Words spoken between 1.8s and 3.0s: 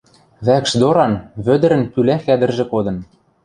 пӱлӓ хӓдӹржӹ кодын.